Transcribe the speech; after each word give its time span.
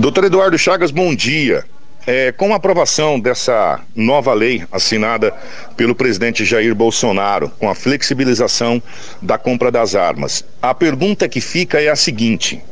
Doutor 0.00 0.24
Eduardo 0.24 0.56
Chagas, 0.56 0.90
bom 0.90 1.14
dia. 1.14 1.62
É, 2.06 2.32
com 2.32 2.54
a 2.54 2.56
aprovação 2.56 3.20
dessa 3.20 3.78
nova 3.94 4.32
lei 4.32 4.64
assinada 4.72 5.30
pelo 5.76 5.94
presidente 5.94 6.42
Jair 6.42 6.74
Bolsonaro, 6.74 7.50
com 7.58 7.68
a 7.68 7.74
flexibilização 7.74 8.82
da 9.20 9.36
compra 9.36 9.70
das 9.70 9.94
armas, 9.94 10.42
a 10.62 10.72
pergunta 10.72 11.28
que 11.28 11.38
fica 11.42 11.82
é 11.82 11.90
a 11.90 11.96
seguinte: 11.96 12.62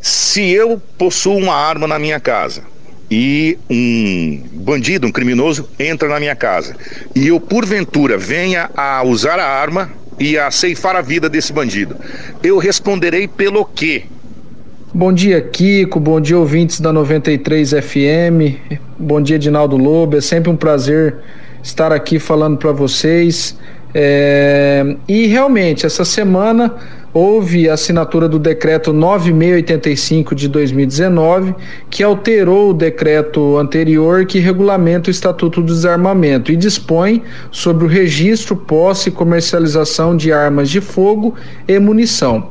se 0.00 0.50
eu 0.50 0.82
possuo 0.98 1.36
uma 1.36 1.54
arma 1.54 1.86
na 1.86 2.00
minha 2.00 2.18
casa 2.18 2.64
e 3.08 3.56
um 3.70 4.42
bandido, 4.52 5.06
um 5.06 5.12
criminoso, 5.12 5.68
entra 5.78 6.08
na 6.08 6.18
minha 6.18 6.34
casa 6.34 6.74
e 7.14 7.28
eu, 7.28 7.38
porventura, 7.38 8.18
venha 8.18 8.68
a 8.76 9.04
usar 9.04 9.38
a 9.38 9.46
arma 9.46 9.88
e 10.18 10.36
a 10.36 10.50
ceifar 10.50 10.96
a 10.96 11.00
vida 11.00 11.28
desse 11.28 11.52
bandido, 11.52 11.96
eu 12.42 12.58
responderei 12.58 13.28
pelo 13.28 13.64
quê? 13.64 14.02
Bom 14.94 15.10
dia, 15.10 15.40
Kiko. 15.40 15.98
Bom 15.98 16.20
dia, 16.20 16.38
ouvintes 16.38 16.78
da 16.78 16.92
93 16.92 17.70
FM. 17.70 18.76
Bom 18.98 19.22
dia, 19.22 19.38
Dinaldo 19.38 19.78
Lobo. 19.78 20.18
É 20.18 20.20
sempre 20.20 20.50
um 20.50 20.56
prazer 20.56 21.16
estar 21.62 21.90
aqui 21.90 22.18
falando 22.18 22.58
para 22.58 22.72
vocês. 22.72 23.58
É... 23.94 24.94
E 25.08 25.28
realmente, 25.28 25.86
essa 25.86 26.04
semana 26.04 26.74
houve 27.10 27.70
a 27.70 27.72
assinatura 27.72 28.28
do 28.28 28.38
decreto 28.38 28.92
9685 28.92 30.34
de 30.34 30.46
2019, 30.46 31.54
que 31.88 32.02
alterou 32.02 32.68
o 32.68 32.74
decreto 32.74 33.56
anterior 33.56 34.26
que 34.26 34.40
regulamenta 34.40 35.08
o 35.08 35.10
Estatuto 35.10 35.62
do 35.62 35.72
Desarmamento 35.72 36.52
e 36.52 36.56
dispõe 36.56 37.22
sobre 37.50 37.86
o 37.86 37.88
registro, 37.88 38.54
posse 38.54 39.08
e 39.08 39.12
comercialização 39.12 40.14
de 40.14 40.34
armas 40.34 40.68
de 40.68 40.82
fogo 40.82 41.34
e 41.66 41.78
munição. 41.78 42.50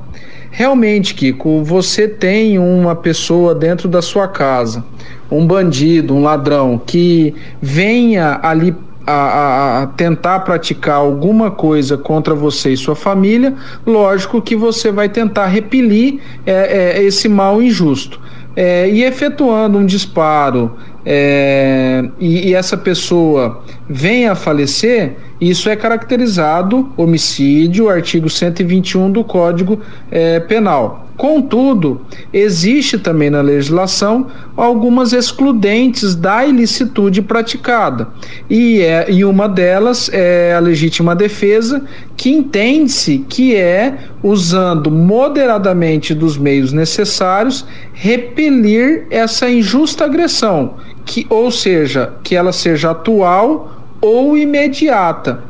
Realmente, 0.52 1.16
Kiko, 1.16 1.64
você 1.64 2.10
tem 2.10 2.60
uma 2.60 2.94
pessoa 2.94 3.56
dentro 3.56 3.88
da 3.88 4.02
sua 4.02 4.28
casa, 4.28 4.84
um 5.32 5.48
bandido, 5.48 6.14
um 6.14 6.22
ladrão, 6.22 6.80
que 6.86 7.34
venha 7.62 8.38
ali 8.44 8.76
a, 9.08 9.14
a, 9.14 9.82
a, 9.84 9.88
tentar 9.88 10.42
praticar 10.42 10.98
alguma 10.98 11.50
coisa 11.50 11.98
contra 11.98 12.36
você 12.36 12.74
e 12.74 12.78
sua 12.78 12.96
família, 12.96 13.56
lógico 13.88 14.42
que 14.42 14.56
você 14.56 14.92
vai 14.92 15.08
tentar 15.08 15.48
repelir 15.48 16.20
é, 16.46 16.98
é, 16.98 17.04
esse 17.04 17.30
mal 17.30 17.62
injusto. 17.62 18.20
É, 18.54 18.90
e 18.90 19.06
efetuando 19.06 19.78
um 19.78 19.86
disparo 19.86 20.76
é, 21.06 22.04
e, 22.20 22.50
e, 22.50 22.54
essa 22.54 22.78
pessoa 22.78 23.64
venha 23.90 24.34
a 24.34 24.36
falecer, 24.36 25.18
isso 25.40 25.68
é 25.68 25.76
caracterizado 25.76 26.92
homicídio, 26.96 27.90
artigo 27.90 28.30
121 28.30 29.12
do 29.12 29.24
Código 29.24 29.80
é, 30.12 30.40
Penal. 30.40 31.08
Contudo, 31.18 32.02
existe 32.34 32.98
também 32.98 33.30
na 33.30 33.42
legislação 33.42 34.28
algumas 34.58 35.14
excludentes 35.14 36.16
da 36.16 36.46
ilicitude 36.46 37.22
praticada, 37.22 38.08
e, 38.50 38.82
é, 38.82 39.06
e 39.08 39.24
uma 39.24 39.48
delas 39.48 40.10
é 40.12 40.54
a 40.56 40.60
legítima 40.60 41.16
defesa, 41.16 41.84
que 42.18 42.32
entende-se 42.32 43.20
que 43.30 43.56
é, 43.56 44.00
usando 44.24 44.90
moderadamente 44.90 46.16
dos 46.16 46.38
meios 46.38 46.74
necessários, 46.74 47.66
repelir 47.94 49.06
essa 49.12 49.48
injusta 49.48 50.06
agressão 50.06 50.76
que, 51.06 51.26
ou 51.30 51.52
seja, 51.52 52.14
que 52.24 52.36
ela 52.36 52.52
seja 52.52 52.92
atual 52.92 53.82
ou 54.02 54.38
imediata. 54.38 55.44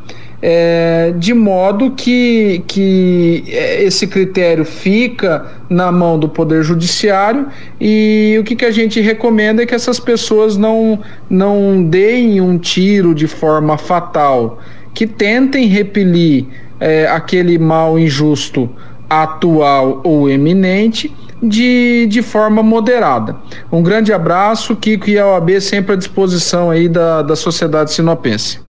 É, 0.44 1.14
de 1.20 1.36
modo 1.36 1.92
que, 1.92 2.64
que 2.66 3.44
é, 3.48 3.84
esse 3.84 4.08
critério 4.08 4.66
fica 4.66 5.46
na 5.70 5.92
mão 5.92 6.18
do 6.18 6.28
Poder 6.28 6.64
Judiciário 6.64 7.46
e 7.80 8.38
o 8.40 8.44
que, 8.44 8.56
que 8.56 8.66
a 8.66 8.72
gente 8.72 9.00
recomenda 9.00 9.62
é 9.62 9.68
que 9.68 9.76
essas 9.76 10.00
pessoas 10.00 10.58
não, 10.58 11.00
não 11.30 11.84
deem 11.84 12.42
um 12.42 12.58
tiro 12.58 13.14
de 13.14 13.28
forma 13.28 13.78
fatal, 13.78 14.60
que 14.96 15.06
tentem 15.06 15.68
repelir 15.68 16.48
é, 16.80 17.06
aquele 17.06 17.60
mal 17.60 18.00
injusto 18.00 18.68
atual 19.12 20.00
ou 20.06 20.30
eminente 20.30 21.14
de, 21.44 22.08
de 22.10 22.22
forma 22.22 22.64
moderada. 22.64 23.36
Um 23.70 23.84
grande 23.84 24.14
abraço, 24.14 24.76
Kiko 24.76 25.10
e 25.10 25.20
a 25.20 25.28
OAB 25.28 25.60
sempre 25.60 25.94
à 25.94 25.98
disposição 25.98 26.72
aí 26.72 26.88
da, 26.88 27.22
da 27.22 27.36
sociedade 27.36 27.92
sinopense. 27.92 28.62